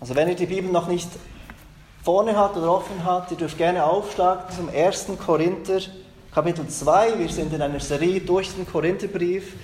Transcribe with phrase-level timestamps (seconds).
[0.00, 1.10] Also wenn ihr die Bibel noch nicht
[2.02, 5.08] vorne habt oder offen habt, ihr dürft gerne aufschlagen zum 1.
[5.22, 5.80] Korinther
[6.32, 7.18] Kapitel 2.
[7.18, 9.56] Wir sind in einer Serie durch den Korintherbrief.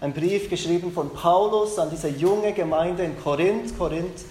[0.00, 3.76] Ein Brief geschrieben von Paulus an diese junge Gemeinde in Korinth.
[3.76, 4.24] Korinth,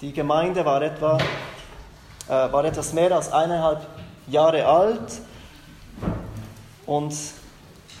[0.00, 1.16] die Gemeinde war, etwa,
[2.26, 3.86] äh, war etwas mehr als eineinhalb
[4.26, 5.20] Jahre alt
[6.86, 7.14] und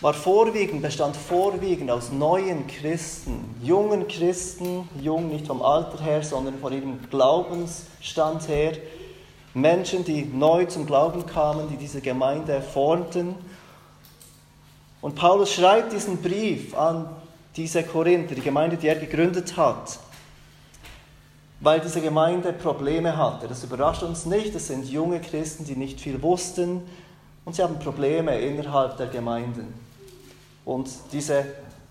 [0.00, 6.58] war vorwiegend, bestand vorwiegend aus neuen Christen, jungen Christen, jung nicht vom Alter her, sondern
[6.58, 8.72] von ihrem Glaubensstand her,
[9.54, 13.34] Menschen, die neu zum Glauben kamen, die diese Gemeinde formten.
[15.00, 17.08] Und Paulus schreibt diesen Brief an
[17.56, 19.98] diese Korinther, die Gemeinde, die er gegründet hat,
[21.60, 23.48] weil diese Gemeinde Probleme hatte.
[23.48, 26.82] Das überrascht uns nicht, es sind junge Christen, die nicht viel wussten
[27.46, 29.85] und sie haben Probleme innerhalb der Gemeinden.
[30.66, 31.44] Und diese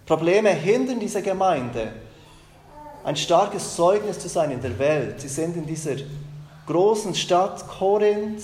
[0.06, 1.94] Probleme hindern diese Gemeinde,
[3.06, 5.22] ein starkes Zeugnis zu sein in der Welt.
[5.22, 5.96] Sie sind in dieser
[6.68, 8.44] großen Stadt Korinth,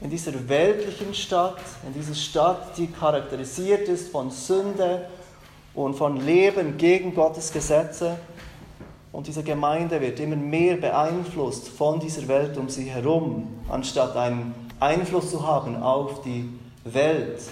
[0.00, 5.06] in dieser weltlichen Stadt, in dieser Stadt, die charakterisiert ist von Sünde
[5.74, 8.16] und von Leben gegen Gottes Gesetze.
[9.12, 14.54] Und diese Gemeinde wird immer mehr beeinflusst von dieser Welt um sie herum, anstatt einen
[14.80, 16.48] Einfluss zu haben auf die
[16.84, 17.42] Welt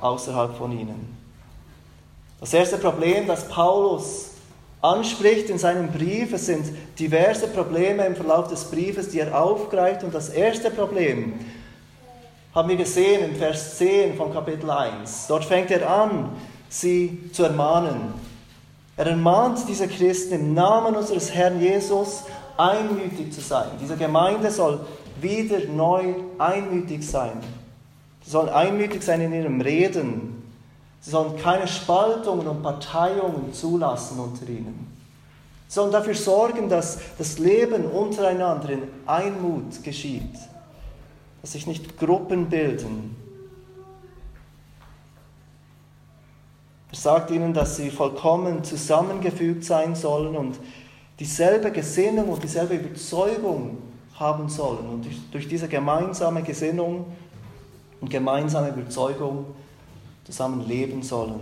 [0.00, 1.16] außerhalb von ihnen.
[2.40, 4.30] Das erste Problem, das Paulus
[4.80, 6.66] anspricht in seinem Brief, es sind
[6.98, 10.04] diverse Probleme im Verlauf des Briefes, die er aufgreift.
[10.04, 11.34] Und das erste Problem
[12.54, 15.26] haben wir gesehen im Vers 10 von Kapitel 1.
[15.28, 16.30] Dort fängt er an,
[16.68, 18.14] sie zu ermahnen.
[18.96, 22.24] Er ermahnt diese Christen im Namen unseres Herrn Jesus
[22.56, 23.68] einmütig zu sein.
[23.80, 24.80] Diese Gemeinde soll
[25.20, 27.40] wieder neu einmütig sein.
[28.28, 30.42] Sie sollen einmütig sein in ihrem Reden.
[31.00, 34.86] Sie sollen keine Spaltungen und Parteiungen zulassen unter ihnen.
[35.66, 40.34] Sie sollen dafür sorgen, dass das Leben untereinander in Einmut geschieht,
[41.40, 43.16] dass sich nicht Gruppen bilden.
[46.90, 50.60] Er sagt ihnen, dass sie vollkommen zusammengefügt sein sollen und
[51.18, 53.78] dieselbe Gesinnung und dieselbe Überzeugung
[54.16, 57.06] haben sollen und durch diese gemeinsame Gesinnung
[58.00, 59.46] und gemeinsame Überzeugung
[60.24, 61.40] zusammen leben sollen.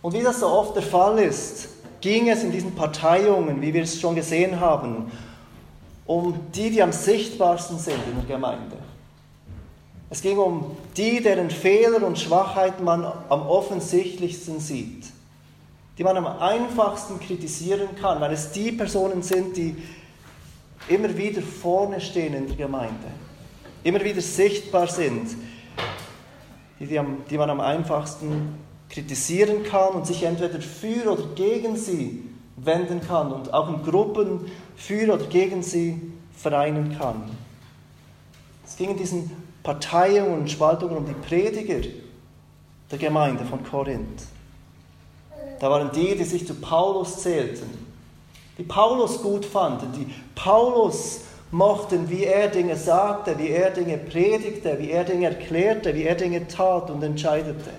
[0.00, 1.68] Und wie das so oft der Fall ist,
[2.00, 5.10] ging es in diesen Parteiungen, wie wir es schon gesehen haben,
[6.06, 8.76] um die, die am sichtbarsten sind in der Gemeinde.
[10.10, 15.04] Es ging um die, deren Fehler und Schwachheiten man am offensichtlichsten sieht,
[15.98, 19.76] die man am einfachsten kritisieren kann, weil es die Personen sind, die
[20.88, 23.12] immer wieder vorne stehen in der Gemeinde
[23.84, 25.28] immer wieder sichtbar sind,
[26.80, 27.00] die,
[27.30, 28.54] die man am einfachsten
[28.88, 32.24] kritisieren kann und sich entweder für oder gegen sie
[32.56, 36.00] wenden kann und auch in Gruppen für oder gegen sie
[36.32, 37.30] vereinen kann.
[38.64, 39.30] Es ging in diesen
[39.62, 41.88] Parteien und Spaltungen um die Prediger
[42.90, 44.24] der Gemeinde von Korinth.
[45.58, 47.68] Da waren die, die sich zu Paulus zählten,
[48.56, 54.78] die Paulus gut fanden, die Paulus mochten, wie er Dinge sagte, wie er Dinge predigte,
[54.78, 57.70] wie er Dinge erklärte, wie er Dinge tat und entscheidete.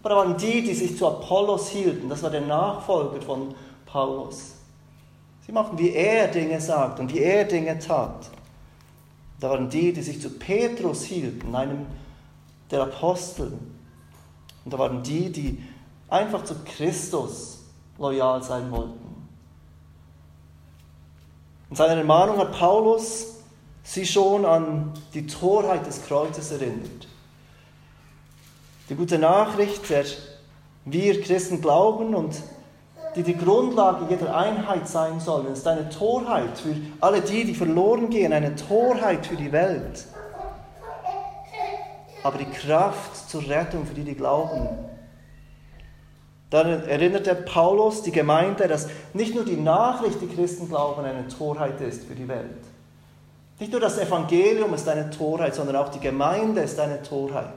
[0.00, 4.54] Aber da waren die, die sich zu Apollos hielten, das war der Nachfolger von Paulus.
[5.46, 8.30] Sie machten, wie er Dinge sagte und wie er Dinge tat.
[9.40, 11.86] Da waren die, die sich zu Petrus hielten, einem
[12.70, 13.52] der Apostel.
[14.64, 15.62] Und da waren die, die
[16.08, 17.64] einfach zu Christus
[17.98, 19.15] loyal sein wollten.
[21.70, 23.26] In seiner Ermahnung hat Paulus
[23.82, 27.08] sie schon an die Torheit des Kreuzes erinnert.
[28.88, 30.04] Die gute Nachricht, der
[30.84, 32.36] wir Christen glauben und
[33.16, 38.10] die die Grundlage jeder Einheit sein soll, ist eine Torheit für alle die, die verloren
[38.10, 40.04] gehen, eine Torheit für die Welt.
[42.22, 44.68] Aber die Kraft zur Rettung für die, die glauben.
[46.50, 51.26] Dann erinnert der Paulus die Gemeinde, dass nicht nur die Nachricht, die Christen glauben, eine
[51.26, 52.62] Torheit ist für die Welt.
[53.58, 57.52] Nicht nur das Evangelium ist eine Torheit, sondern auch die Gemeinde ist eine Torheit.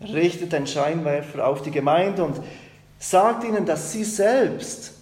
[0.00, 2.40] Er richtet den Scheinwerfer auf die Gemeinde und
[2.98, 4.94] sagt ihnen, dass sie selbst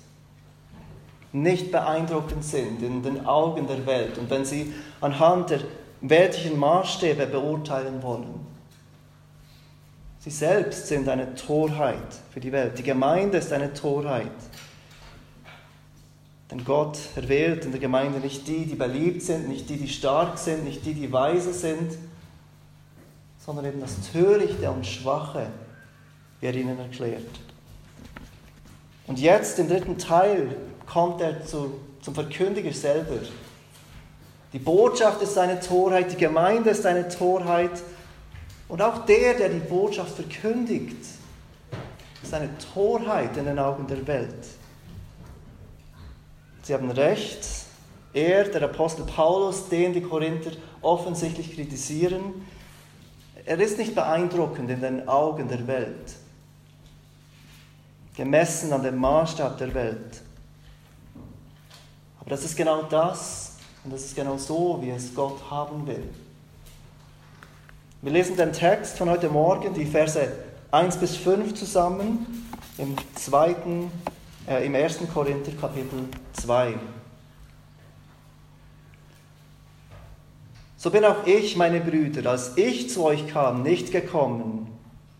[1.32, 5.60] nicht beeindruckend sind in den Augen der Welt und wenn sie anhand der
[6.00, 8.37] weltlichen Maßstäbe beurteilen wollen.
[10.28, 11.96] Sie selbst sind eine Torheit
[12.34, 12.76] für die Welt.
[12.76, 14.30] Die Gemeinde ist eine Torheit.
[16.50, 20.36] Denn Gott erwählt in der Gemeinde nicht die, die beliebt sind, nicht die, die stark
[20.36, 21.96] sind, nicht die, die weise sind,
[23.42, 25.46] sondern eben das Törichte und Schwache,
[26.40, 27.22] wie er ihnen erklärt.
[29.06, 30.54] Und jetzt im dritten Teil
[30.84, 33.16] kommt er zu, zum Verkündiger selber.
[34.52, 37.82] Die Botschaft ist eine Torheit, die Gemeinde ist eine Torheit
[38.68, 41.04] und auch der, der die Botschaft verkündigt,
[42.22, 44.46] ist eine Torheit in den Augen der Welt.
[46.62, 47.46] Sie haben recht,
[48.12, 50.50] er, der Apostel Paulus, den die Korinther
[50.82, 52.46] offensichtlich kritisieren,
[53.46, 56.16] er ist nicht beeindruckend in den Augen der Welt,
[58.14, 60.20] gemessen an dem Maßstab der Welt.
[62.20, 66.10] Aber das ist genau das und das ist genau so, wie es Gott haben will.
[68.00, 70.30] Wir lesen den Text von heute Morgen, die Verse
[70.70, 72.44] 1 bis 5 zusammen
[72.78, 73.90] im zweiten,
[74.48, 76.04] äh, im ersten Korinther Kapitel
[76.34, 76.74] 2.
[80.76, 84.68] So bin auch ich, meine Brüder, als ich zu euch kam, nicht gekommen,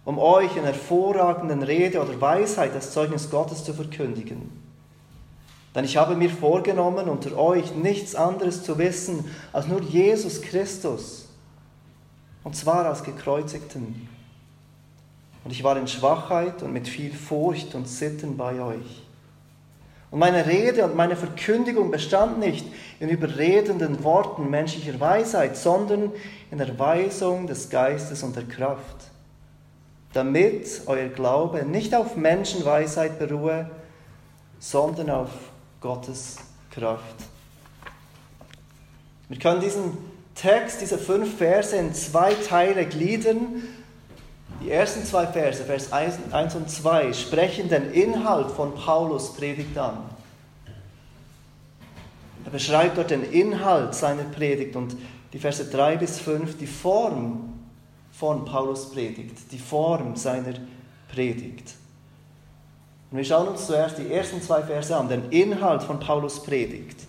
[0.04, 4.52] um euch in hervorragenden Rede oder Weisheit das Zeugnis Gottes zu verkündigen.
[5.74, 11.27] Denn ich habe mir vorgenommen, unter euch nichts anderes zu wissen als nur Jesus Christus,
[12.44, 14.08] und zwar als gekreuzigten.
[15.44, 19.02] Und ich war in Schwachheit und mit viel Furcht und Sitten bei euch.
[20.10, 22.66] Und meine Rede und meine Verkündigung bestand nicht
[22.98, 26.12] in überredenden Worten menschlicher Weisheit, sondern
[26.50, 29.10] in der Weisung des Geistes und der Kraft,
[30.14, 33.70] damit euer Glaube nicht auf Menschenweisheit beruhe,
[34.58, 35.30] sondern auf
[35.80, 36.36] Gottes
[36.70, 37.16] Kraft.
[39.28, 39.98] Wir können diesen
[40.40, 43.62] Text, diese fünf Verse in zwei Teile gliedern
[44.62, 49.98] die ersten zwei Verse, Vers 1 und 2, sprechen den Inhalt von Paulus Predigt an.
[52.44, 54.96] Er beschreibt dort den Inhalt seiner Predigt und
[55.32, 57.52] die Verse 3 bis 5 die Form
[58.10, 60.54] von Paulus Predigt, die Form seiner
[61.12, 61.74] Predigt.
[63.10, 67.06] Und wir schauen uns zuerst die ersten zwei Verse an, den Inhalt von Paulus Predigt.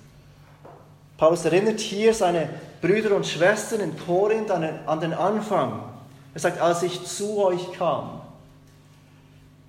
[1.17, 2.49] Paulus erinnert hier seine
[2.81, 5.89] Brüder und Schwestern in Korinth an den Anfang
[6.33, 8.21] er sagt, als ich zu euch kam.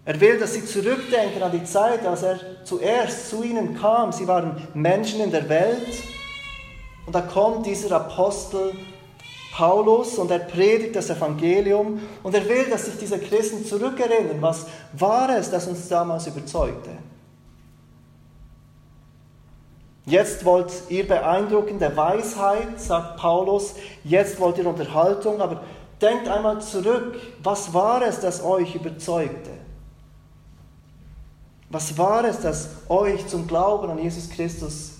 [0.04, 4.12] Er will, dass sie zurückdenken an die Zeit, als er zuerst zu ihnen kam.
[4.12, 6.02] Sie waren Menschen in der Welt.
[7.06, 8.74] Und da kommt dieser Apostel
[9.52, 14.40] Paulus und er predigt das Evangelium und er will, dass sich diese Christen zurückerinnern.
[14.40, 16.90] Was war es, das uns damals überzeugte?
[20.10, 23.74] Jetzt wollt ihr beeindruckende Weisheit, sagt Paulus.
[24.04, 25.62] Jetzt wollt ihr Unterhaltung, aber
[26.00, 29.50] Denkt einmal zurück, was war es, das euch überzeugte?
[31.68, 34.92] Was war es, das euch zum Glauben an Jesus Christus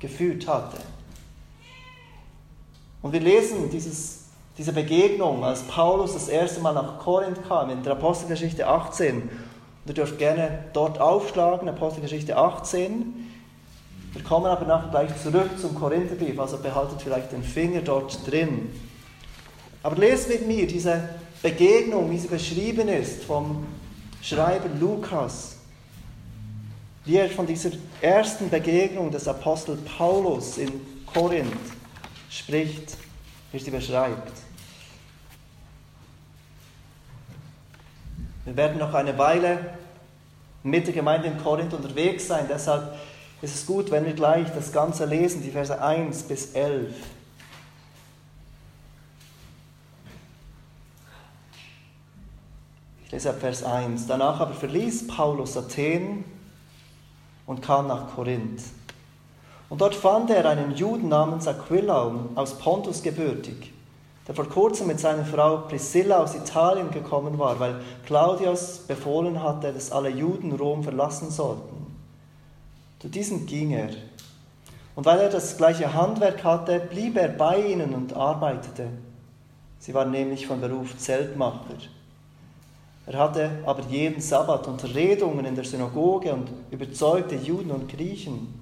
[0.00, 0.78] geführt hatte?
[3.02, 4.24] Und wir lesen dieses,
[4.58, 9.22] diese Begegnung, als Paulus das erste Mal nach Korinth kam, in der Apostelgeschichte 18.
[9.22, 9.30] Und
[9.86, 13.30] ihr dürft gerne dort aufschlagen, Apostelgeschichte 18.
[14.12, 18.70] Wir kommen aber nachher gleich zurück zum Korintherbrief, also behaltet vielleicht den Finger dort drin.
[19.82, 21.08] Aber lest mit mir diese
[21.42, 23.66] Begegnung, wie sie beschrieben ist vom
[24.20, 25.56] Schreiber Lukas,
[27.04, 27.70] wie er von dieser
[28.00, 30.70] ersten Begegnung des Apostel Paulus in
[31.06, 31.56] Korinth
[32.30, 32.96] spricht,
[33.50, 34.32] wie sie beschreibt.
[38.44, 39.74] Wir werden noch eine Weile
[40.62, 42.94] mit der Gemeinde in Korinth unterwegs sein, deshalb
[43.42, 46.94] ist es gut, wenn wir gleich das Ganze lesen, die Verse 1 bis 11.
[53.12, 54.06] lese ab Vers 1.
[54.06, 56.24] Danach aber verließ Paulus Athen
[57.46, 58.62] und kam nach Korinth.
[59.68, 63.72] Und dort fand er einen Juden namens Aquila aus Pontus gebürtig,
[64.26, 69.72] der vor kurzem mit seiner Frau Priscilla aus Italien gekommen war, weil Claudius befohlen hatte,
[69.72, 71.81] dass alle Juden Rom verlassen sollten.
[73.02, 73.90] Zu diesem ging er.
[74.94, 78.90] Und weil er das gleiche Handwerk hatte, blieb er bei ihnen und arbeitete.
[79.80, 81.78] Sie waren nämlich von Beruf Zeltmacher.
[83.06, 88.54] Er hatte aber jeden Sabbat Unterredungen in der Synagoge und überzeugte Juden und Griechen.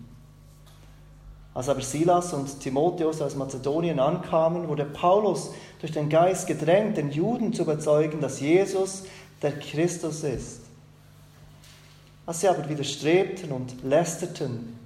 [1.52, 7.11] Als aber Silas und Timotheus aus Mazedonien ankamen, wurde Paulus durch den Geist gedrängt, den
[7.11, 9.04] Juden zu überzeugen, dass Jesus
[9.42, 10.59] der Christus ist.
[12.30, 14.78] Als sie aber widerstrebten und lästerten,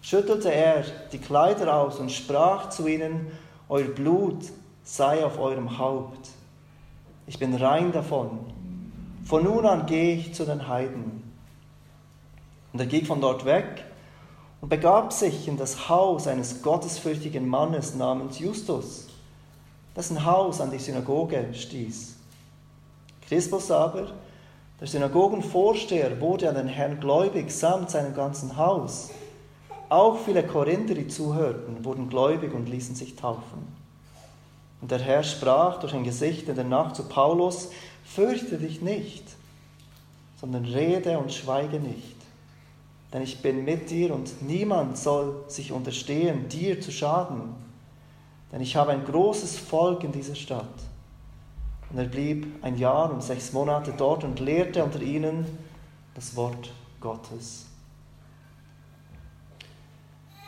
[0.00, 0.82] schüttelte er
[1.12, 3.26] die Kleider aus und sprach zu ihnen,
[3.68, 4.44] Euer Blut
[4.82, 6.30] sei auf eurem Haupt.
[7.26, 8.38] Ich bin rein davon
[9.26, 11.22] von nun an gehe ich zu den Heiden.
[12.72, 13.84] Und er ging von dort weg
[14.62, 19.08] und begab sich in das Haus eines gottesfürchtigen Mannes namens Justus,
[19.94, 22.16] dessen Haus an die Synagoge stieß.
[23.28, 24.12] Christus aber,
[24.80, 29.10] Der Synagogenvorsteher wurde an den Herrn gläubig samt seinem ganzen Haus.
[29.90, 33.68] Auch viele Korinther, die zuhörten, wurden gläubig und ließen sich taufen.
[34.80, 37.70] Und der Herr sprach durch ein Gesicht in der Nacht zu Paulus,
[38.04, 39.24] fürchte dich nicht,
[40.40, 42.16] sondern rede und schweige nicht.
[43.12, 47.54] Denn ich bin mit dir und niemand soll sich unterstehen, dir zu schaden.
[48.50, 50.66] Denn ich habe ein großes Volk in dieser Stadt.
[51.90, 55.46] Und er blieb ein Jahr und sechs Monate dort und lehrte unter ihnen
[56.14, 56.70] das Wort
[57.00, 57.66] Gottes.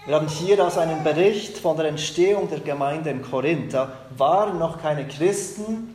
[0.05, 3.73] Wir haben hier also einen Bericht von der Entstehung der Gemeinde in Korinth.
[3.73, 5.95] Da waren noch keine Christen,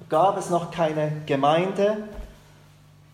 [0.00, 2.08] da gab es noch keine Gemeinde.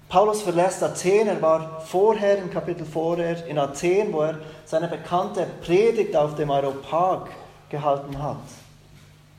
[0.08, 5.46] Paulus verlässt Athen, er war vorher, im Kapitel vorher, in Athen, wo er seine bekannte
[5.62, 7.28] Predigt auf dem Aeropag
[7.68, 8.38] gehalten hat.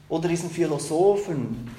[0.07, 1.75] Unter diesen Philosophen,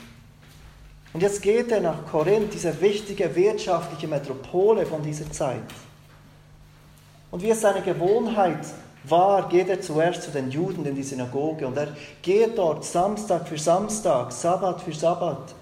[1.12, 5.60] und jetzt geht er nach Korinth, diese wichtige wirtschaftliche Metropole von dieser Zeit.
[7.30, 8.64] Und wie es seine Gewohnheit
[9.04, 11.88] war, geht er zuerst zu den Juden in die Synagoge und er
[12.22, 15.54] geht dort Samstag für Samstag, Sabbat für Sabbat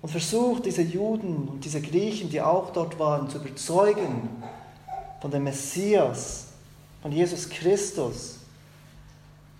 [0.00, 4.28] und versucht diese Juden und diese Griechen, die auch dort waren, zu überzeugen
[5.20, 6.46] von dem Messias,
[7.02, 8.37] von Jesus Christus,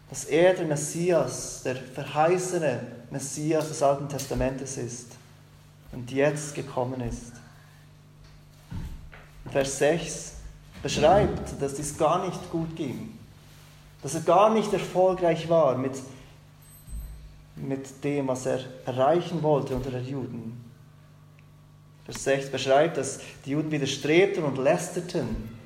[0.08, 5.12] dass er der Messias, der verheißene Messias des Alten Testamentes ist
[5.92, 7.32] und jetzt gekommen ist.
[9.50, 10.32] Vers 6
[10.82, 13.18] beschreibt, dass dies gar nicht gut ging,
[14.02, 15.94] dass er gar nicht erfolgreich war mit,
[17.56, 20.64] mit dem, was er erreichen wollte unter den Juden.
[22.04, 25.57] Vers 6 beschreibt, dass die Juden widerstrebten und lästerten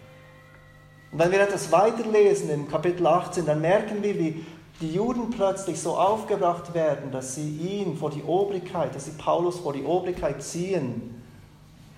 [1.13, 4.47] und wenn wir etwas weiterlesen im Kapitel 18, dann merken wir, wie
[4.81, 9.59] die Juden plötzlich so aufgebracht werden, dass sie ihn vor die Obrigkeit, dass sie Paulus
[9.59, 11.23] vor die Obrigkeit ziehen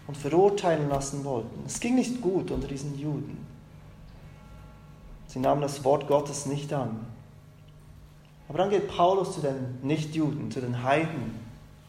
[0.08, 1.62] und verurteilen lassen wollten.
[1.64, 3.46] Es ging nicht gut unter diesen Juden.
[5.28, 7.06] Sie nahmen das Wort Gottes nicht an.
[8.48, 11.38] Aber dann geht Paulus zu den Nichtjuden, zu den Heiden,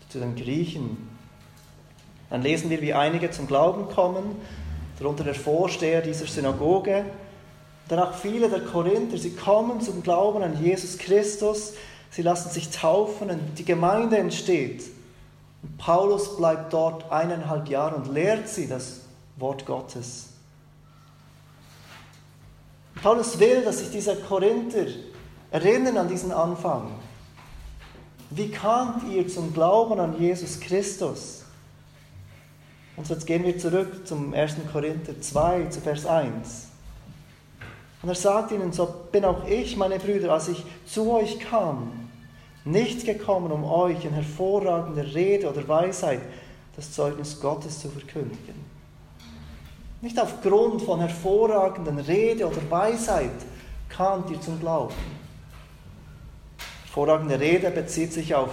[0.10, 1.10] zu den Griechen.
[2.29, 4.36] Dann lesen wir, wie einige zum Glauben kommen
[5.00, 7.06] darunter der Vorsteher dieser Synagoge.
[7.88, 11.74] Danach viele der Korinther, sie kommen zum Glauben an Jesus Christus,
[12.10, 14.84] sie lassen sich taufen und die Gemeinde entsteht.
[15.62, 19.02] Und Paulus bleibt dort eineinhalb Jahre und lehrt sie das
[19.38, 20.30] Wort Gottes.
[23.02, 24.88] Paulus will, dass sich diese Korinther
[25.52, 26.92] erinnern an diesen Anfang.
[28.32, 31.45] Wie kamt ihr zum Glauben an Jesus Christus?
[32.98, 34.56] Und jetzt gehen wir zurück zum 1.
[34.72, 36.68] Korinther 2, zu Vers 1.
[38.02, 41.92] Und er sagt ihnen, so bin auch ich, meine Brüder, als ich zu euch kam,
[42.64, 46.22] nicht gekommen, um euch in hervorragender Rede oder Weisheit
[46.75, 48.56] das Zeugnis Gottes zu verkündigen.
[50.02, 53.32] Nicht aufgrund von hervorragenden Rede oder Weisheit
[53.90, 54.94] kamt ihr zum Glauben.
[56.86, 58.52] Hervorragende Rede bezieht sich auf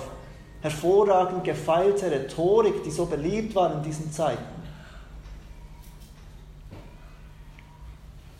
[0.63, 4.63] hervorragend gefeilte Rhetorik, die so beliebt war in diesen Zeiten.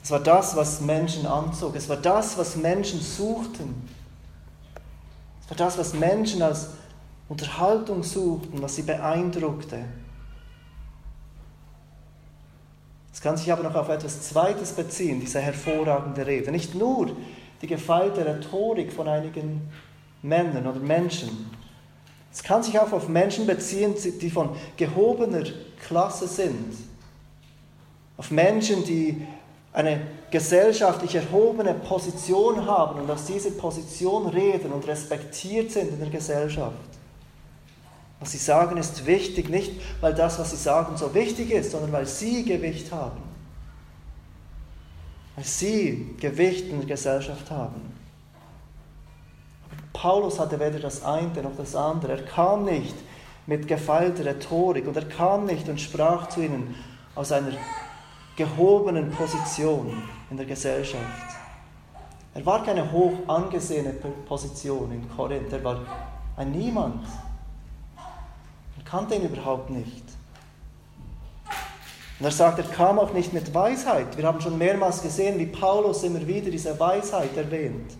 [0.03, 1.77] Es war das, was Menschen anzog.
[1.77, 3.89] Es war das, was Menschen suchten.
[5.43, 6.71] Es war das, was Menschen als
[7.29, 9.85] Unterhaltung suchten, was sie beeindruckte.
[13.13, 16.51] Es kann sich aber noch auf etwas Zweites beziehen, diese hervorragende Rede.
[16.51, 17.11] Nicht nur
[17.61, 19.69] die gefeilte Rhetorik von einigen
[20.23, 21.51] Männern oder Menschen,
[22.33, 25.45] es kann sich auch auf Menschen beziehen, die von gehobener
[25.87, 26.75] Klasse sind.
[28.17, 29.27] Auf Menschen, die
[29.73, 36.09] eine gesellschaftlich erhobene Position haben und aus dieser Position reden und respektiert sind in der
[36.09, 36.77] Gesellschaft.
[38.21, 41.93] Was sie sagen, ist wichtig, nicht weil das, was sie sagen, so wichtig ist, sondern
[41.93, 43.21] weil sie Gewicht haben.
[45.35, 48.02] Weil sie Gewicht in der Gesellschaft haben.
[49.93, 52.13] Paulus hatte weder das eine noch das andere.
[52.13, 52.95] Er kam nicht
[53.47, 56.75] mit gefeilter Rhetorik und er kam nicht und sprach zu ihnen
[57.15, 57.53] aus einer
[58.37, 61.37] gehobenen Position in der Gesellschaft.
[62.35, 63.93] Er war keine hoch angesehene
[64.27, 65.81] Position in Korinth, er war
[66.37, 67.05] ein Niemand.
[68.77, 70.05] Man kannte ihn überhaupt nicht.
[72.19, 74.17] Und er sagt, er kam auch nicht mit Weisheit.
[74.17, 77.93] Wir haben schon mehrmals gesehen, wie Paulus immer wieder diese Weisheit erwähnt.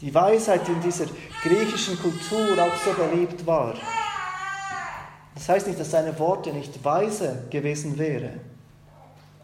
[0.00, 1.06] Die Weisheit, in dieser
[1.42, 3.74] griechischen Kultur auch so beliebt war.
[5.34, 8.40] Das heißt nicht, dass seine Worte nicht weise gewesen wären.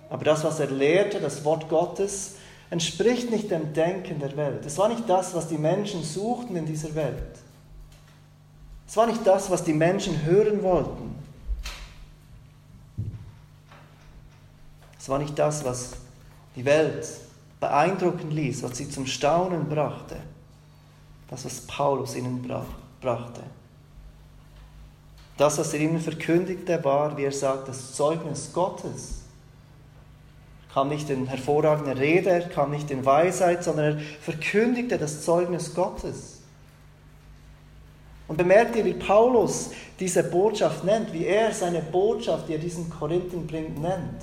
[0.08, 2.36] Aber das, was er lehrte, das Wort Gottes,
[2.70, 4.64] entspricht nicht dem Denken der Welt.
[4.64, 7.38] Es war nicht das, was die Menschen suchten in dieser Welt.
[8.88, 11.16] Es war nicht das, was die Menschen hören wollten.
[14.98, 15.92] Es war nicht das, was
[16.54, 17.06] die Welt
[17.60, 20.16] beeindrucken ließ, was sie zum Staunen brachte.
[21.28, 22.48] Das, was Paulus ihnen
[23.00, 23.42] brachte.
[25.36, 29.22] Das, was er ihnen verkündigte, war, wie er sagt, das Zeugnis Gottes.
[30.68, 35.22] Er kam nicht in hervorragender Rede, er kam nicht in Weisheit, sondern er verkündigte das
[35.24, 36.36] Zeugnis Gottes.
[38.28, 42.90] Und bemerkt ihr, wie Paulus diese Botschaft nennt, wie er seine Botschaft, die er diesen
[42.90, 44.22] Korinthen bringt, nennt.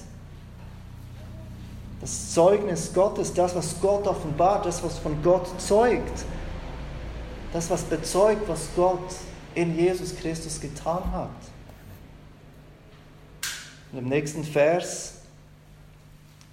[2.01, 6.25] Das Zeugnis Gottes, das, was Gott offenbart, das, was von Gott zeugt,
[7.53, 9.13] das, was bezeugt, was Gott
[9.53, 11.29] in Jesus Christus getan hat.
[13.91, 15.13] Und im nächsten Vers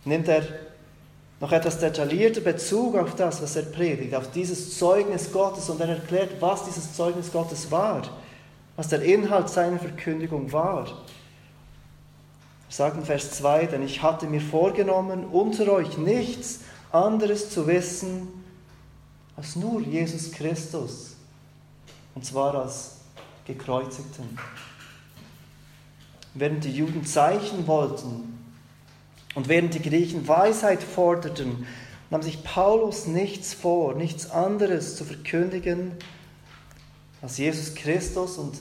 [0.04, 0.42] nimmt er
[1.40, 5.88] noch etwas detaillierter Bezug auf das, was er predigt, auf dieses Zeugnis Gottes und er
[5.88, 8.02] erklärt, was dieses Zeugnis Gottes war,
[8.76, 10.86] was der Inhalt seiner Verkündigung war.
[10.86, 10.92] Er
[12.68, 16.60] sagt in Vers 2, denn ich hatte mir vorgenommen, unter euch nichts
[16.92, 18.39] anderes zu wissen
[19.40, 21.16] als nur Jesus Christus,
[22.14, 22.96] und zwar als
[23.46, 24.38] gekreuzigten.
[26.34, 28.38] Während die Juden Zeichen wollten,
[29.34, 31.66] und während die Griechen Weisheit forderten,
[32.10, 35.92] nahm sich Paulus nichts vor, nichts anderes zu verkündigen
[37.22, 38.60] als Jesus Christus und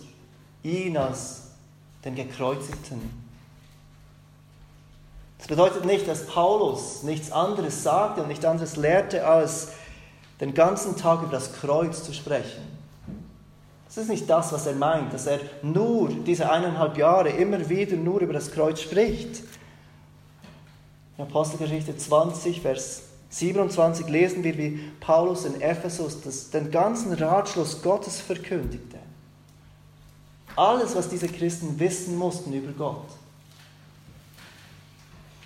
[0.64, 1.48] ihn als
[2.06, 3.02] den Gekreuzigten.
[5.40, 9.74] Das bedeutet nicht, dass Paulus nichts anderes sagte und nichts anderes lehrte, als
[10.40, 12.64] den ganzen Tag über das Kreuz zu sprechen.
[13.88, 17.98] Das ist nicht das, was er meint, dass er nur diese eineinhalb Jahre immer wieder
[17.98, 19.42] nur über das Kreuz spricht.
[21.18, 27.82] In Apostelgeschichte 20, Vers 27 lesen wir, wie Paulus in Ephesus das, den ganzen Ratschluss
[27.82, 28.98] Gottes verkündigte.
[30.56, 33.06] Alles, was diese Christen wissen mussten über Gott.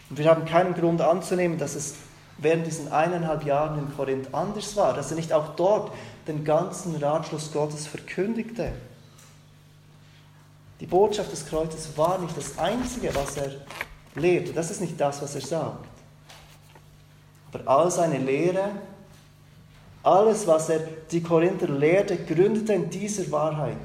[0.09, 1.95] Und wir haben keinen Grund anzunehmen, dass es
[2.37, 5.91] während diesen eineinhalb Jahren in Korinth anders war, dass er nicht auch dort
[6.27, 8.71] den ganzen Ratschluss Gottes verkündigte.
[10.79, 13.51] Die Botschaft des Kreuzes war nicht das Einzige, was er
[14.15, 14.53] lehrte.
[14.53, 15.87] Das ist nicht das, was er sagt.
[17.53, 18.71] Aber all seine Lehre,
[20.01, 20.79] alles, was er
[21.11, 23.77] die Korinther lehrte, gründete in dieser Wahrheit.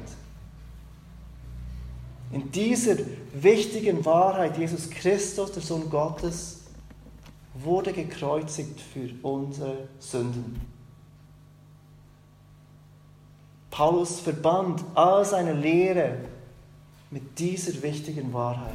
[2.33, 2.97] In dieser
[3.33, 6.58] wichtigen Wahrheit, Jesus Christus, der Sohn Gottes,
[7.63, 10.61] wurde gekreuzigt für unsere Sünden.
[13.71, 16.19] Paulus verband all seine Lehre
[17.11, 18.75] mit dieser wichtigen Wahrheit.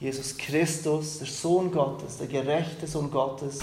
[0.00, 3.60] Jesus Christus, der Sohn Gottes, der gerechte Sohn Gottes,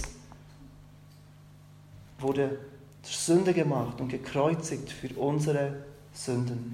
[2.19, 2.59] wurde
[3.01, 5.83] zur Sünde gemacht und gekreuzigt für unsere
[6.13, 6.73] Sünden.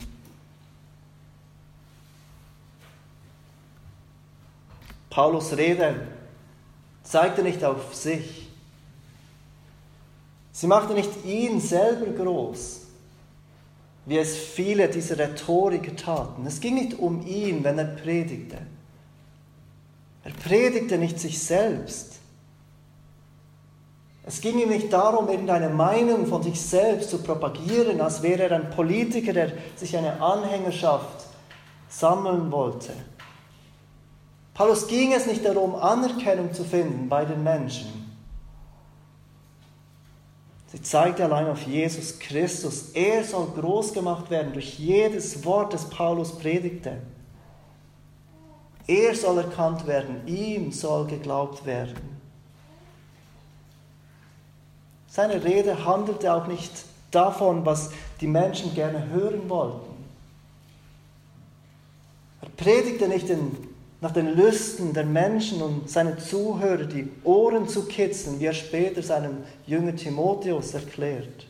[5.09, 6.07] Paulus Rede
[7.03, 8.47] zeigte nicht auf sich.
[10.51, 12.81] Sie machte nicht ihn selber groß,
[14.05, 16.45] wie es viele dieser Rhetoriker taten.
[16.45, 18.57] Es ging nicht um ihn, wenn er predigte.
[20.23, 22.19] Er predigte nicht sich selbst.
[24.25, 28.51] Es ging ihm nicht darum, irgendeine Meinung von sich selbst zu propagieren, als wäre er
[28.53, 31.25] ein Politiker, der sich eine Anhängerschaft
[31.89, 32.93] sammeln wollte.
[34.53, 38.03] Paulus ging es nicht darum, Anerkennung zu finden bei den Menschen.
[40.67, 42.89] Sie zeigte allein auf Jesus Christus.
[42.93, 46.97] Er soll groß gemacht werden durch jedes Wort, das Paulus predigte.
[48.87, 52.13] Er soll erkannt werden, ihm soll geglaubt werden.
[55.07, 56.71] Seine Rede handelte auch nicht
[57.11, 59.93] davon, was die Menschen gerne hören wollten.
[62.41, 63.55] Er predigte nicht in,
[64.03, 69.01] nach den Lüsten der Menschen und seine Zuhörer die Ohren zu kitzeln, wie er später
[69.01, 71.47] seinem Jünger Timotheus erklärt.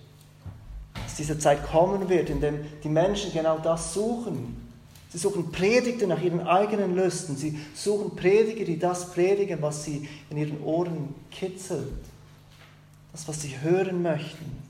[0.93, 4.63] Dass diese Zeit kommen wird, in der die Menschen genau das suchen,
[5.09, 7.37] Sie suchen Predigte nach ihren eigenen Lüsten.
[7.37, 11.93] Sie suchen Prediger, die das predigen, was sie in ihren Ohren kitzelt.
[13.11, 14.62] Das, was sie hören möchten.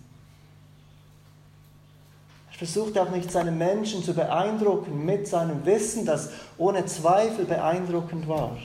[2.54, 8.28] Er versucht auch nicht, seine Menschen zu beeindrucken mit seinem Wissen, das ohne Zweifel beeindruckend
[8.28, 8.56] war.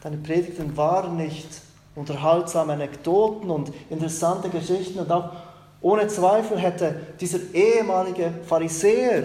[0.00, 1.48] Seine Predigten waren nicht
[1.96, 5.32] unterhaltsame Anekdoten und interessante Geschichten und auch
[5.80, 9.24] ohne Zweifel hätte dieser ehemalige Pharisäer,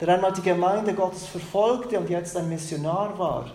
[0.00, 3.50] der einmal die Gemeinde Gottes verfolgte und jetzt ein Missionar war,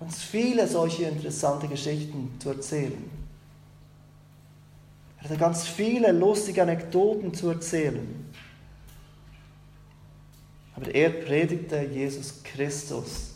[0.00, 3.21] ganz viele solche interessante Geschichten zu erzählen.
[5.22, 8.28] Er hatte ganz viele lustige Anekdoten zu erzählen.
[10.74, 13.30] Aber er predigte Jesus Christus.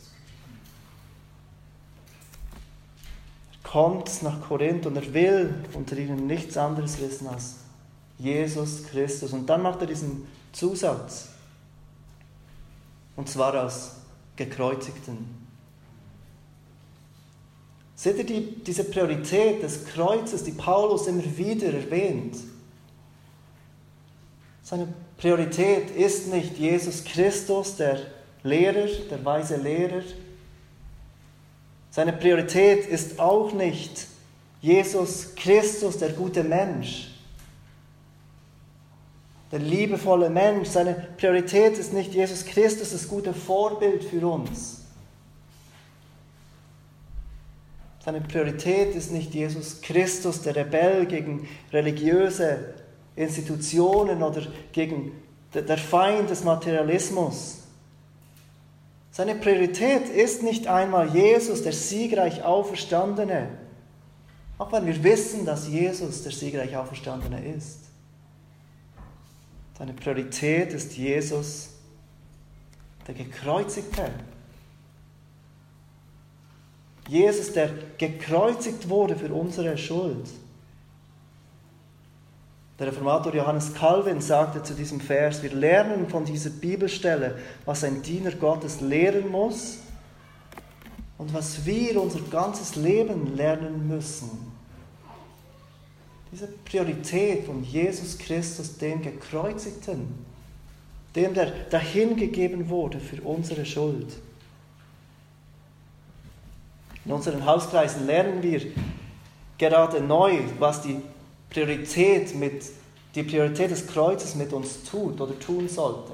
[3.53, 7.57] Er kommt nach Korinth und er will unter ihnen nichts anderes wissen als
[8.19, 9.33] Jesus Christus.
[9.33, 11.29] Und dann macht er diesen Zusatz.
[13.15, 13.93] Und zwar als
[14.35, 15.46] gekreuzigten.
[17.97, 22.37] Seht ihr die, diese Priorität des Kreuzes, die Paulus immer wieder erwähnt?
[24.63, 27.99] Seine Priorität ist nicht Jesus Christus, der
[28.43, 30.03] Lehrer, der weise Lehrer.
[31.91, 34.07] Seine Priorität ist auch nicht
[34.61, 37.09] Jesus Christus, der gute Mensch,
[39.53, 40.69] der liebevolle Mensch.
[40.69, 44.86] Seine Priorität ist nicht Jesus Christus, das gute Vorbild für uns.
[48.07, 52.75] Seine Priorität ist nicht Jesus Christus, der Rebell gegen religiöse
[53.17, 55.11] Institutionen oder gegen
[55.53, 57.65] der Feind des Materialismus.
[59.11, 63.49] Seine Priorität ist nicht einmal Jesus, der siegreich Auferstandene,
[64.57, 67.81] auch wenn wir wissen, dass Jesus der siegreich Auferstandene ist.
[69.77, 71.71] Seine Priorität ist Jesus,
[73.09, 74.13] der Gekreuzigte.
[77.09, 80.27] Jesus, der gekreuzigt wurde für unsere Schuld.
[82.79, 88.03] Der Reformator Johannes Calvin sagte zu diesem Vers, wir lernen von dieser Bibelstelle, was ein
[88.03, 89.79] Diener Gottes lehren muss
[91.17, 94.53] und was wir unser ganzes Leben lernen müssen.
[96.31, 100.27] Diese Priorität von Jesus Christus, dem Gekreuzigten,
[101.15, 104.13] dem, der dahingegeben wurde für unsere Schuld.
[107.07, 108.61] In unseren Hauskreisen lernen wir
[109.59, 111.01] gerade neu, was die
[111.49, 112.65] Priorität mit,
[113.15, 116.13] die Priorität des Kreuzes mit uns tut oder tun sollte.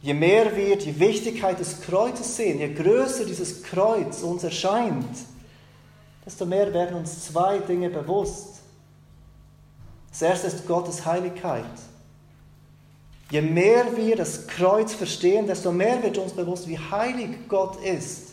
[0.00, 5.16] Je mehr wir die Wichtigkeit des Kreuzes sehen, je größer dieses Kreuz uns erscheint,
[6.24, 8.60] desto mehr werden uns zwei Dinge bewusst.
[10.10, 11.64] Das erste ist Gottes Heiligkeit.
[13.30, 18.26] Je mehr wir das Kreuz verstehen, desto mehr wird uns bewusst, wie heilig Gott ist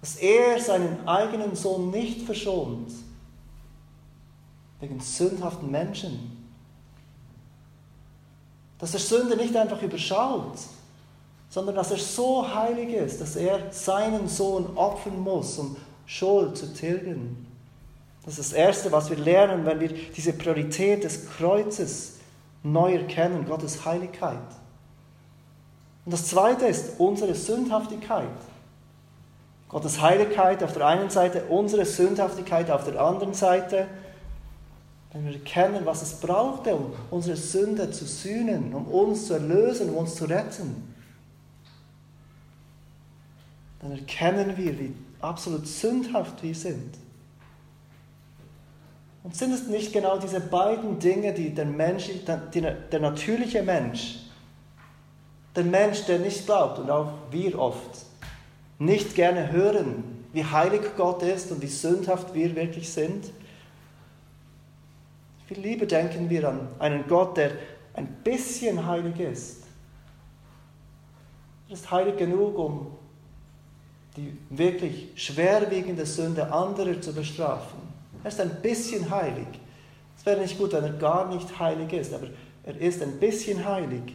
[0.00, 2.90] dass er seinen eigenen Sohn nicht verschont
[4.80, 6.46] wegen sündhaften Menschen.
[8.78, 10.56] Dass er Sünde nicht einfach überschaut,
[11.50, 15.76] sondern dass er so heilig ist, dass er seinen Sohn opfern muss, um
[16.06, 17.46] Schuld zu tilgen.
[18.24, 22.17] Das ist das Erste, was wir lernen, wenn wir diese Priorität des Kreuzes
[22.62, 24.38] neu erkennen, Gottes Heiligkeit.
[26.04, 28.28] Und das Zweite ist unsere Sündhaftigkeit.
[29.68, 33.86] Gottes Heiligkeit auf der einen Seite, unsere Sündhaftigkeit auf der anderen Seite.
[35.12, 39.90] Wenn wir erkennen, was es brauchte, um unsere Sünde zu sühnen, um uns zu erlösen,
[39.90, 40.94] um uns zu retten,
[43.80, 46.94] dann erkennen wir, wie absolut sündhaft wir sind.
[49.28, 54.20] Und sind es nicht genau diese beiden Dinge, die der Mensch, der, der natürliche Mensch,
[55.54, 58.06] der Mensch, der nicht glaubt und auch wir oft,
[58.78, 63.26] nicht gerne hören, wie heilig Gott ist und wie sündhaft wir wirklich sind.
[65.46, 67.50] Viel lieber denken wir an einen Gott, der
[67.92, 69.64] ein bisschen heilig ist.
[71.68, 72.86] Er ist heilig genug, um
[74.16, 77.97] die wirklich schwerwiegende Sünde anderer zu bestrafen.
[78.22, 79.46] Er ist ein bisschen heilig.
[80.16, 82.26] Es wäre nicht gut, wenn er gar nicht heilig ist, aber
[82.64, 84.14] er ist ein bisschen heilig.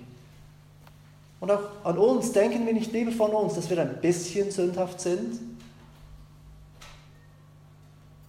[1.39, 5.01] Und auch an uns denken wir nicht lieber von uns, dass wir ein bisschen sündhaft
[5.01, 5.39] sind.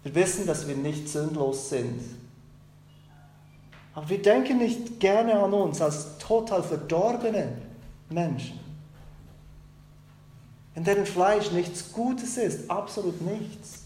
[0.03, 2.01] Wir wissen, dass wir nicht sündlos sind.
[3.95, 7.53] Aber wir denken nicht gerne an uns als total verdorbene
[8.11, 8.59] Menschen,
[10.75, 13.84] in deren Fleisch nichts Gutes ist, absolut nichts,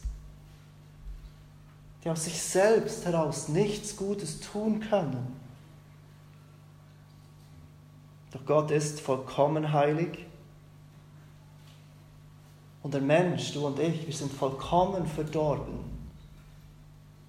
[2.09, 5.37] die aus sich selbst heraus nichts Gutes tun können.
[8.31, 10.25] Doch Gott ist vollkommen heilig.
[12.83, 15.99] Und der Mensch, du und ich, wir sind vollkommen verdorben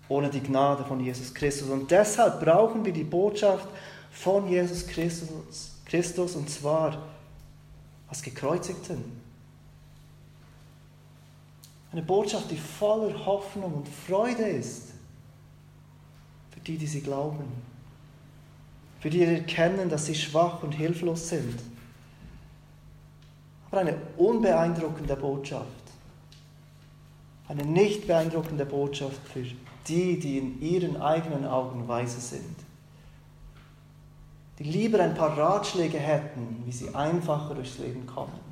[0.08, 1.70] ohne die Gnade von Jesus Christus.
[1.70, 3.68] Und deshalb brauchen wir die Botschaft
[4.12, 6.98] von Jesus Christus, Christus und zwar
[8.08, 9.19] als Gekreuzigten.
[11.92, 14.90] Eine Botschaft, die voller Hoffnung und Freude ist
[16.52, 17.46] für die, die sie glauben
[19.00, 21.60] für die erkennen, dass sie schwach und hilflos sind.
[23.72, 25.66] Aber eine unbeeindruckende Botschaft.
[27.48, 29.44] Eine nicht beeindruckende Botschaft für
[29.88, 32.56] die, die in ihren eigenen Augen weise sind.
[34.60, 38.49] Die lieber ein paar Ratschläge hätten, wie sie einfacher durchs Leben kommen.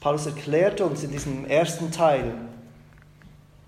[0.00, 2.34] Paulus erklärt uns in diesem ersten Teil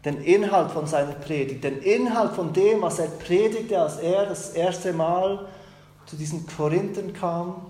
[0.05, 4.51] den Inhalt von seiner Predigt, den Inhalt von dem, was er predigte, als er das
[4.51, 5.47] erste Mal
[6.07, 7.67] zu diesen Korinthern kam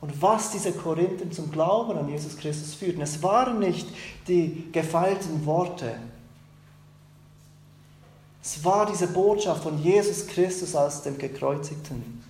[0.00, 3.02] und was diese Korinther zum Glauben an Jesus Christus führten.
[3.02, 3.88] Es waren nicht
[4.26, 5.96] die gefeilten Worte,
[8.44, 12.22] es war diese Botschaft von Jesus Christus als dem Gekreuzigten.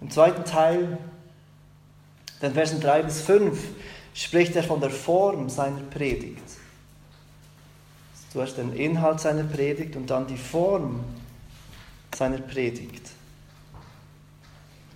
[0.00, 0.96] Im zweiten Teil,
[2.42, 3.58] den Versen 3 bis 5,
[4.14, 6.42] spricht er von der Form seiner Predigt.
[8.32, 11.04] Zuerst den Inhalt seiner Predigt und dann die Form
[12.14, 13.10] seiner Predigt.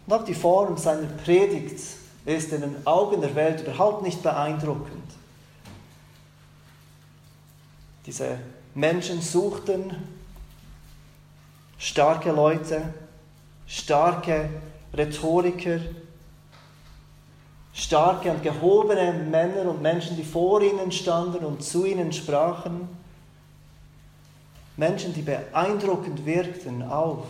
[0.07, 1.81] Und auch die Form seiner Predigt
[2.25, 5.03] ist in den Augen der Welt überhaupt nicht beeindruckend.
[8.07, 8.39] Diese
[8.75, 9.97] Menschen suchten
[11.79, 12.83] starke Leute,
[13.67, 14.49] starke
[14.93, 15.81] Rhetoriker,
[17.75, 22.89] starke und gehobene Männer und Menschen, die vor ihnen standen und zu ihnen sprachen.
[24.77, 27.27] Menschen, die beeindruckend wirkten auf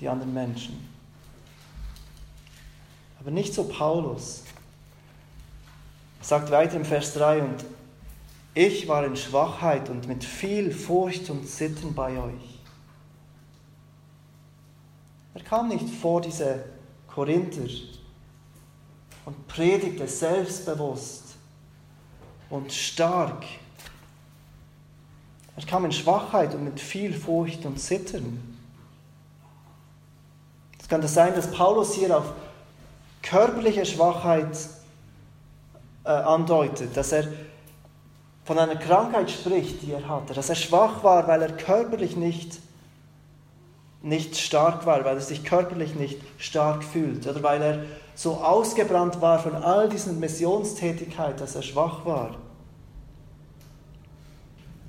[0.00, 0.88] die anderen Menschen.
[3.20, 4.44] Aber nicht so Paulus.
[6.20, 7.64] Er sagt weiter im Vers 3, und
[8.54, 12.58] ich war in Schwachheit und mit viel Furcht und Sitten bei euch.
[15.34, 16.64] Er kam nicht vor diese
[17.08, 17.68] Korinther
[19.28, 21.22] und predigte selbstbewusst
[22.48, 23.44] und stark.
[25.54, 28.56] Er kam in Schwachheit und mit viel Furcht und Zittern.
[30.80, 32.32] Es das sein, dass Paulus hier auf
[33.20, 34.56] körperliche Schwachheit
[36.04, 37.28] äh, andeutet, dass er
[38.46, 42.60] von einer Krankheit spricht, die er hatte, dass er schwach war, weil er körperlich nicht,
[44.00, 47.84] nicht stark war, weil er sich körperlich nicht stark fühlt oder weil er
[48.18, 52.34] so ausgebrannt war von all diesen Missionstätigkeit, dass er schwach war.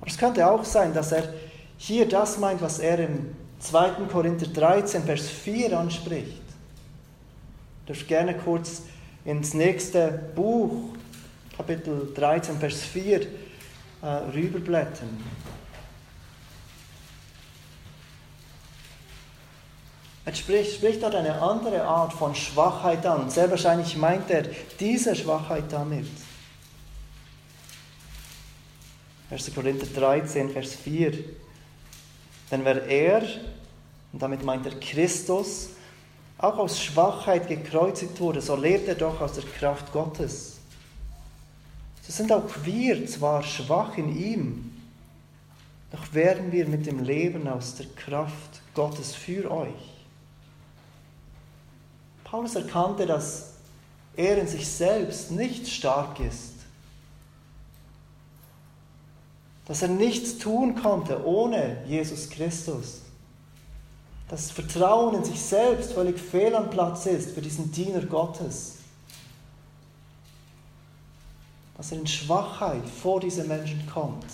[0.01, 1.31] Aber es könnte auch sein, dass er
[1.77, 4.07] hier das meint, was er im 2.
[4.11, 6.41] Korinther 13, Vers 4 anspricht.
[7.85, 8.81] Du darfst gerne kurz
[9.23, 10.95] ins nächste Buch,
[11.55, 13.25] Kapitel 13, Vers 4, äh,
[14.33, 15.23] rüberblättern.
[20.29, 23.31] Er spricht, spricht dort eine andere Art von Schwachheit an.
[23.31, 24.43] Sehr wahrscheinlich meint er
[24.79, 26.05] diese Schwachheit damit.
[29.31, 29.55] 1.
[29.55, 31.13] Korinther 13, Vers 4.
[32.51, 33.23] Denn wer er,
[34.13, 35.69] und damit meint er Christus,
[36.37, 40.59] auch aus Schwachheit gekreuzigt wurde, so lebt er doch aus der Kraft Gottes.
[42.03, 44.77] So sind auch wir zwar schwach in ihm,
[45.89, 49.98] doch werden wir mit dem Leben aus der Kraft Gottes für euch.
[52.29, 53.53] Paulus erkannte, dass
[54.15, 56.53] er in sich selbst nicht stark ist,
[59.65, 63.01] dass er nichts tun konnte ohne Jesus Christus,
[64.27, 68.75] dass Vertrauen in sich selbst völlig fehl am Platz ist für diesen Diener Gottes.
[71.77, 74.25] Dass er in Schwachheit vor diese Menschen kommt.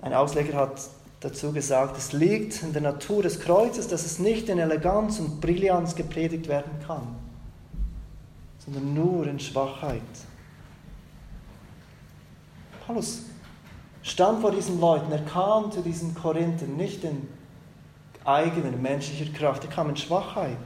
[0.00, 0.80] Ein Ausleger hat
[1.22, 5.40] dazu gesagt, es liegt in der Natur des Kreuzes, dass es nicht in Eleganz und
[5.40, 7.14] Brillanz gepredigt werden kann,
[8.58, 10.02] sondern nur in Schwachheit.
[12.86, 13.22] Paulus
[14.02, 17.28] stand vor diesen Leuten, er kam zu diesen Korinthern nicht in
[18.24, 20.56] eigener menschlicher Kraft, er kam in Schwachheit.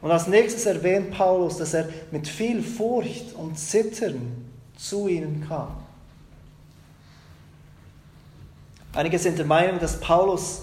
[0.00, 5.87] Und als nächstes erwähnt Paulus, dass er mit viel Furcht und Zittern zu ihnen kam.
[8.94, 10.62] Einige sind der Meinung, dass Paulus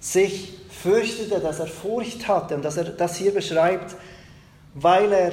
[0.00, 3.96] sich fürchtete, dass er Furcht hatte und dass er das hier beschreibt,
[4.74, 5.32] weil er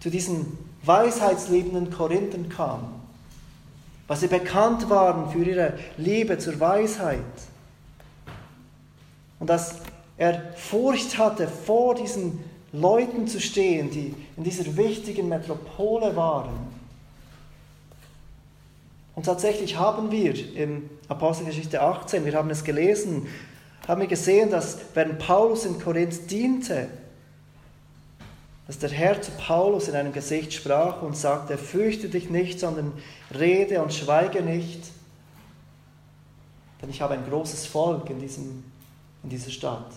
[0.00, 2.92] zu diesen weisheitsliebenden Korinthern kam,
[4.06, 7.20] weil sie bekannt waren für ihre Liebe zur Weisheit.
[9.40, 9.74] Und dass
[10.16, 16.65] er Furcht hatte, vor diesen Leuten zu stehen, die in dieser wichtigen Metropole waren.
[19.16, 23.26] Und tatsächlich haben wir in Apostelgeschichte 18, wir haben es gelesen,
[23.88, 26.86] haben wir gesehen, dass während Paulus in Korinth diente,
[28.68, 32.92] dass der Herr zu Paulus in einem Gesicht sprach und sagte, fürchte dich nicht, sondern
[33.36, 34.80] rede und schweige nicht,
[36.80, 38.62] denn ich habe ein großes Volk in, diesem,
[39.24, 39.90] in dieser Stadt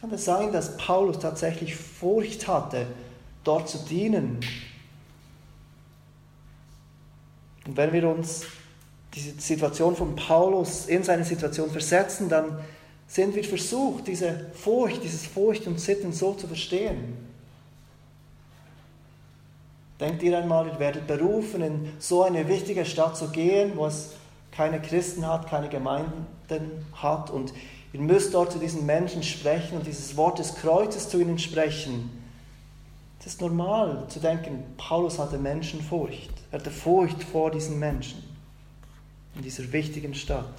[0.00, 2.86] kann es sein, dass Paulus tatsächlich Furcht hatte,
[3.44, 4.40] dort zu dienen.
[7.68, 8.46] Und wenn wir uns
[9.14, 12.58] diese Situation von Paulus in seine Situation versetzen, dann
[13.06, 17.14] sind wir versucht, diese Furcht, dieses Furcht und Sitten so zu verstehen.
[20.00, 24.12] Denkt ihr einmal, ihr werdet berufen, in so eine wichtige Stadt zu gehen, wo es
[24.50, 26.26] keine Christen hat, keine Gemeinden
[26.94, 27.52] hat und
[27.92, 32.17] ihr müsst dort zu diesen Menschen sprechen und dieses Wort des Kreuzes zu ihnen sprechen.
[33.20, 36.30] Es ist normal zu denken, Paulus hatte Menschenfurcht.
[36.50, 38.22] Er hatte Furcht vor diesen Menschen
[39.34, 40.52] in dieser wichtigen Stadt,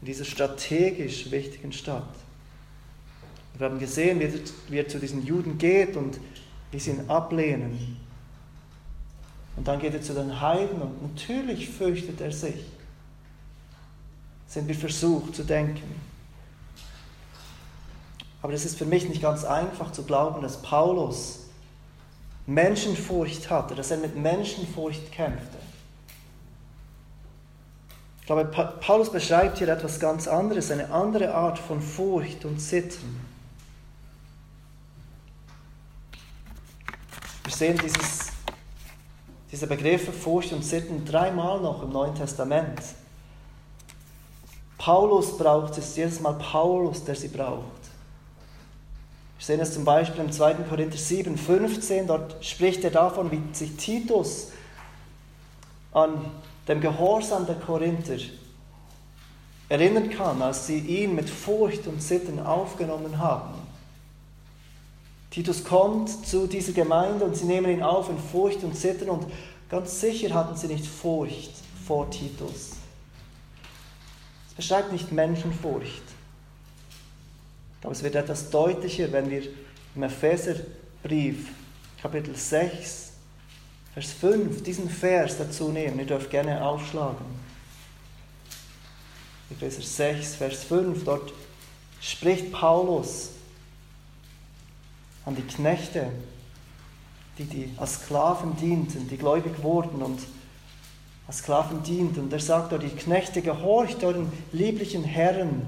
[0.00, 2.08] in dieser strategisch wichtigen Stadt.
[3.56, 4.20] Wir haben gesehen,
[4.68, 6.18] wie er, zu diesen Juden geht und
[6.72, 7.98] wie sie ihn ablehnen.
[9.56, 12.64] Und dann geht er zu den Heiden und natürlich fürchtet er sich.
[14.48, 16.00] Sind wir versucht zu denken.
[18.42, 21.43] Aber es ist für mich nicht ganz einfach zu glauben, dass Paulus
[22.46, 25.58] Menschenfurcht hatte, dass er mit Menschenfurcht kämpfte.
[28.20, 28.46] Ich glaube,
[28.80, 33.20] Paulus beschreibt hier etwas ganz anderes, eine andere Art von Furcht und Zittern.
[37.44, 38.32] Wir sehen dieses,
[39.52, 42.80] diese Begriffe Furcht und Zittern dreimal noch im Neuen Testament.
[44.78, 47.83] Paulus braucht es, jedes Mal Paulus, der sie braucht.
[49.38, 50.54] Wir sehen es zum Beispiel im 2.
[50.68, 52.06] Korinther 7, 15.
[52.06, 54.48] Dort spricht er davon, wie sich Titus
[55.92, 56.30] an
[56.66, 58.16] dem Gehorsam der Korinther
[59.68, 63.54] erinnern kann, als sie ihn mit Furcht und Sitten aufgenommen haben.
[65.30, 69.26] Titus kommt zu dieser Gemeinde und sie nehmen ihn auf in Furcht und Sitten und
[69.68, 71.52] ganz sicher hatten sie nicht Furcht
[71.86, 72.74] vor Titus.
[74.48, 76.02] Es beschreibt nicht Menschenfurcht.
[77.84, 79.42] Aber es wird etwas deutlicher, wenn wir
[79.94, 81.50] im Epheserbrief,
[82.00, 83.12] Kapitel 6,
[83.92, 86.00] Vers 5, diesen Vers dazu nehmen.
[86.00, 87.26] Ihr dürft gerne aufschlagen.
[89.50, 91.32] Epheser 6, Vers 5, dort
[92.00, 93.30] spricht Paulus
[95.26, 96.06] an die Knechte,
[97.38, 100.20] die, die als Sklaven dienten, die gläubig wurden und
[101.26, 102.24] als Sklaven dienten.
[102.24, 105.62] Und er sagt dort, die Knechte, gehorcht euren lieblichen Herren,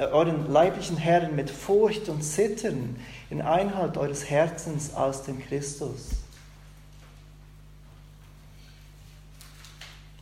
[0.00, 2.96] euren leiblichen Herren mit Furcht und Zittern
[3.28, 6.10] in Einhalt eures Herzens aus dem Christus.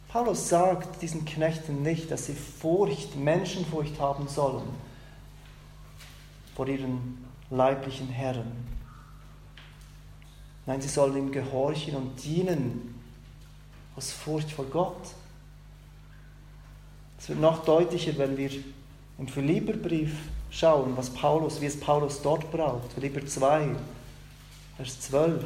[0.08, 4.68] Paulus sagt diesen Knechten nicht, dass sie Furcht, Menschenfurcht haben sollen
[6.56, 8.66] vor ihren leiblichen Herren.
[10.66, 13.00] Nein, sie sollen ihm gehorchen und dienen
[13.96, 15.14] aus Furcht vor Gott.
[17.18, 18.50] Es wird noch deutlicher, wenn wir
[19.18, 20.14] im Philipperbrief
[20.50, 22.92] schauen, was Paulus, wie es Paulus dort braucht.
[22.92, 23.70] Philipper 2,
[24.76, 25.44] Vers 12.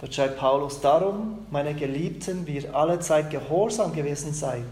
[0.00, 4.64] Dort schreibt Paulus darum, meine Geliebten, wie ihr alle Zeit gehorsam gewesen seid,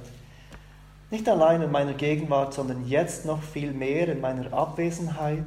[1.12, 5.46] nicht allein in meiner Gegenwart, sondern jetzt noch viel mehr in meiner Abwesenheit,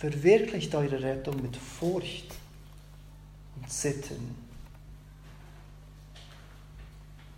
[0.00, 2.34] verwirklicht eure Rettung mit Furcht
[3.56, 4.34] und Sitten.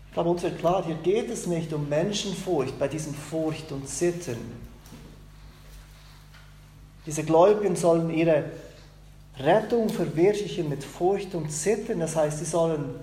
[0.07, 3.89] Ich glaube, uns wird klar, hier geht es nicht um Menschenfurcht bei diesem Furcht und
[3.89, 4.37] Sitten.
[7.05, 8.45] Diese Gläubigen sollen ihre
[9.39, 11.99] Rettung verwirklichen mit Furcht und Sitten.
[11.99, 12.95] Das heißt, sie sollen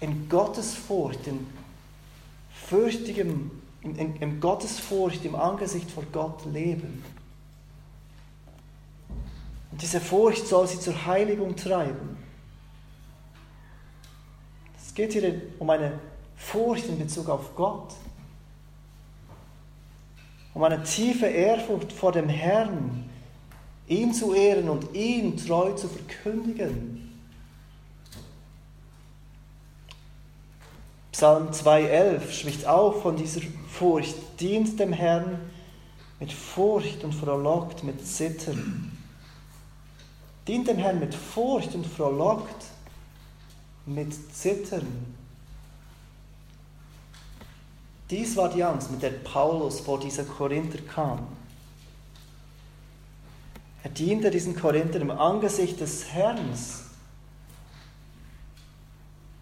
[0.00, 1.46] in Gottesfurcht, in
[2.68, 3.52] fürchtigem,
[3.82, 7.04] in, in, in Gottesfurcht im Angesicht vor Gott leben.
[9.76, 12.16] Und diese Furcht soll sie zur Heiligung treiben.
[14.82, 16.00] Es geht hier um eine
[16.34, 17.92] Furcht in Bezug auf Gott,
[20.54, 23.10] um eine tiefe Ehrfurcht vor dem Herrn,
[23.86, 27.14] ihn zu ehren und ihn treu zu verkündigen.
[31.12, 35.38] Psalm 2,11 spricht auch von dieser Furcht, dient dem Herrn
[36.18, 38.95] mit Furcht und frohlockt mit Zittern.
[40.46, 42.64] Dient dem Herrn mit Furcht und frohlockt
[43.84, 44.86] mit Zittern.
[48.10, 51.26] Dies war die Angst, mit der Paulus vor dieser Korinther kam.
[53.82, 56.38] Er diente diesen Korinther im Angesicht des Herrn.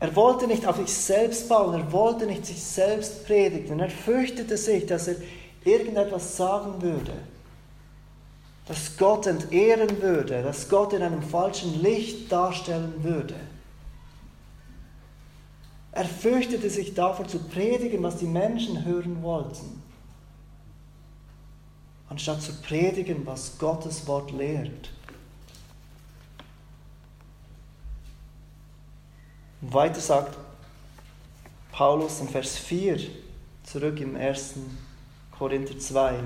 [0.00, 4.56] Er wollte nicht auf sich selbst bauen, er wollte nicht sich selbst predigen, er fürchtete
[4.56, 5.16] sich, dass er
[5.64, 7.12] irgendetwas sagen würde
[8.66, 13.34] dass Gott entehren würde, dass Gott in einem falschen Licht darstellen würde.
[15.92, 19.82] Er fürchtete sich davor zu predigen, was die Menschen hören wollten.
[22.08, 24.90] anstatt zu predigen, was Gottes Wort lehrt.
[29.60, 30.36] Und weiter sagt
[31.72, 33.00] Paulus in Vers 4,
[33.64, 34.54] zurück im 1.
[35.36, 36.20] Korinther 2.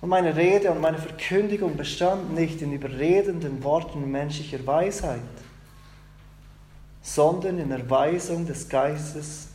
[0.00, 5.20] Und meine Rede und meine Verkündigung bestand nicht in überredenden Worten menschlicher Weisheit,
[7.02, 9.48] sondern in Erweisung des Geistes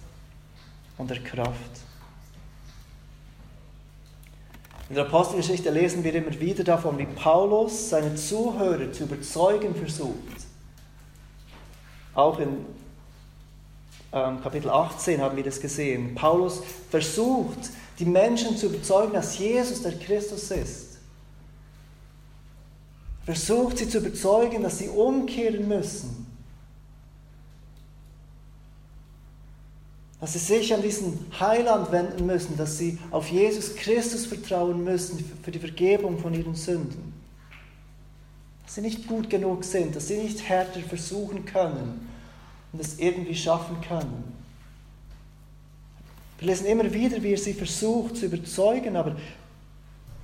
[0.98, 1.86] und der Kraft.
[4.88, 10.46] In der Apostelgeschichte lesen wir immer wieder davon, wie Paulus seine Zuhörer zu überzeugen versucht.
[12.14, 12.66] Auch in
[14.14, 16.14] ähm, Kapitel 18 haben wir das gesehen.
[16.14, 20.98] Paulus versucht, die Menschen zu überzeugen, dass Jesus der Christus ist.
[23.24, 26.28] Versucht sie zu überzeugen, dass sie umkehren müssen.
[30.20, 35.24] Dass sie sich an diesen Heiland wenden müssen, dass sie auf Jesus Christus vertrauen müssen
[35.44, 37.14] für die Vergebung von ihren Sünden.
[38.64, 42.08] Dass sie nicht gut genug sind, dass sie nicht härter versuchen können
[42.74, 44.45] und es irgendwie schaffen können.
[46.40, 49.16] Wir lesen immer wieder, wie er sie versucht zu überzeugen, aber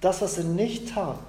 [0.01, 1.19] das, was er nicht tat,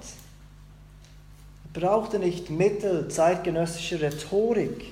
[1.73, 4.85] er brauchte nicht Mittel zeitgenössischer Rhetorik,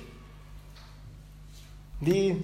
[2.00, 2.42] wie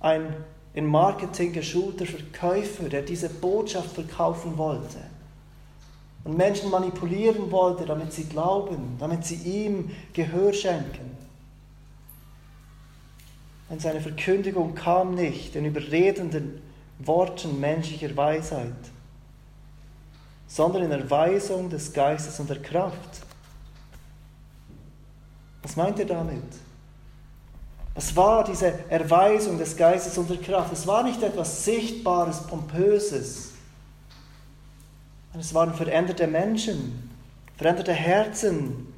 [0.00, 0.34] ein
[0.74, 4.98] in Marketing geschulter Verkäufer, der diese Botschaft verkaufen wollte
[6.24, 11.16] und Menschen manipulieren wollte, damit sie glauben, damit sie ihm Gehör schenken.
[13.70, 16.62] Denn seine Verkündigung kam nicht in überredenden
[16.98, 18.72] Worten menschlicher Weisheit,
[20.46, 23.20] sondern in Erweisung des Geistes und der Kraft.
[25.62, 26.42] Was meint er damit?
[27.94, 30.72] Was war diese Erweisung des Geistes und der Kraft?
[30.72, 33.52] Es war nicht etwas Sichtbares, Pompöses.
[35.38, 37.10] Es waren veränderte Menschen,
[37.56, 38.92] veränderte Herzen,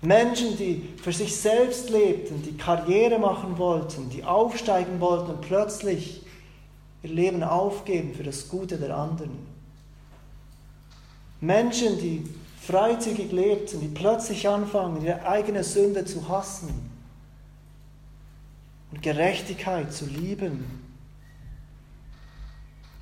[0.00, 6.22] Menschen, die für sich selbst lebten, die Karriere machen wollten, die aufsteigen wollten und plötzlich
[7.02, 9.38] ihr Leben aufgeben für das Gute der anderen.
[11.40, 12.24] Menschen, die
[12.60, 16.90] freizügig lebten, die plötzlich anfangen, ihre eigene Sünde zu hassen
[18.90, 20.64] und Gerechtigkeit zu lieben.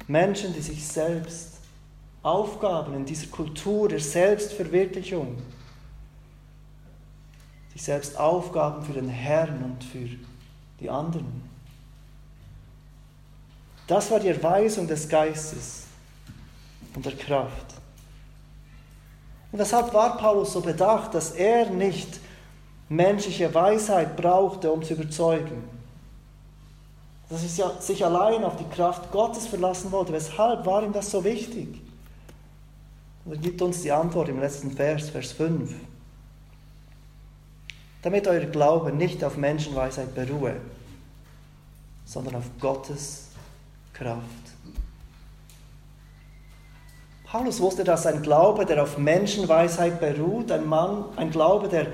[0.06, 1.54] Menschen, die sich selbst
[2.22, 5.36] aufgaben in dieser Kultur der Selbstverwirklichung,
[7.72, 10.08] sich selbst aufgaben für den Herrn und für
[10.80, 11.45] die anderen.
[13.86, 15.84] Das war die Erweisung des Geistes
[16.94, 17.74] und der Kraft.
[19.52, 22.20] Und deshalb war Paulus so bedacht, dass er nicht
[22.88, 25.64] menschliche Weisheit brauchte, um zu überzeugen.
[27.28, 30.12] Dass er sich allein auf die Kraft Gottes verlassen wollte.
[30.12, 31.80] Weshalb war ihm das so wichtig?
[33.24, 35.72] Und er gibt uns die Antwort im letzten Vers, Vers 5.
[38.02, 40.56] Damit euer Glaube nicht auf Menschenweisheit beruhe,
[42.04, 43.25] sondern auf Gottes
[43.96, 44.20] Kraft.
[47.24, 51.88] Paulus wusste, dass ein Glaube, der auf Menschenweisheit beruht, ein, Mann, ein Glaube, der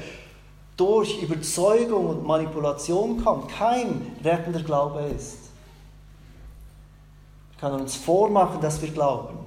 [0.76, 5.38] durch Überzeugung und Manipulation kommt, kein rettender Glaube ist.
[7.52, 9.38] Wir können uns vormachen, dass wir glauben.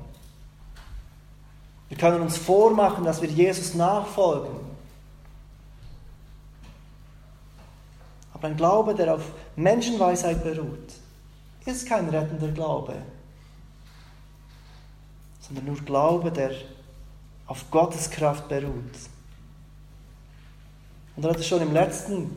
[1.89, 4.56] Wir können uns vormachen, dass wir Jesus nachfolgen.
[8.34, 9.24] Aber ein Glaube, der auf
[9.56, 10.93] Menschenweisheit beruht,
[11.66, 12.95] ist kein rettender Glaube,
[15.41, 16.51] sondern nur Glaube, der
[17.47, 18.93] auf Gottes Kraft beruht.
[21.16, 22.30] Und er hat es schon im letzten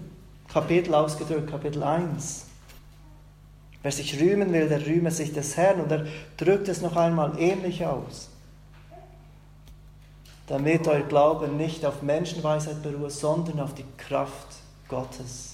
[0.48, 2.46] Kapitel ausgedrückt, Kapitel 1.
[3.82, 5.80] Wer sich rühmen will, der rühme sich des Herrn.
[5.80, 6.06] Und er
[6.36, 8.28] drückt es noch einmal ähnlich aus.
[10.46, 14.56] Damit euer Glaube nicht auf Menschenweisheit beruhe, sondern auf die Kraft
[14.88, 15.47] Gottes.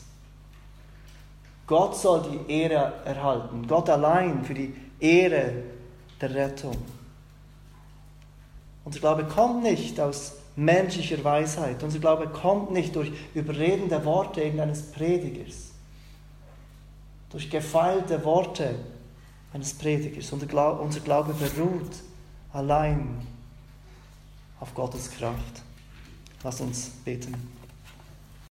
[1.66, 3.66] Gott soll die Ehre erhalten.
[3.66, 5.62] Gott allein für die Ehre
[6.20, 6.76] der Rettung.
[8.84, 11.82] Unser Glaube kommt nicht aus menschlicher Weisheit.
[11.82, 15.70] Unser Glaube kommt nicht durch überredende Worte irgendeines Predigers,
[17.30, 18.74] durch gefeilte Worte
[19.52, 20.32] eines Predigers.
[20.32, 21.92] Unser Glaube, unser Glaube beruht
[22.52, 23.26] allein
[24.60, 25.62] auf Gottes Kraft.
[26.42, 27.63] Lass uns beten.